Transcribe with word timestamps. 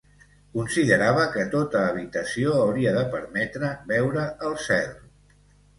Considerava 0.53 1.25
que 1.35 1.45
tota 1.51 1.83
habitació 1.91 2.57
hauria 2.63 2.97
de 2.99 3.07
permetre 3.15 3.73
veure 3.95 4.29
el 4.51 4.59
cel. 4.71 4.95